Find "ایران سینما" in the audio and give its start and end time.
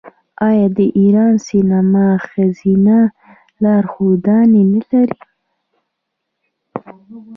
0.99-2.07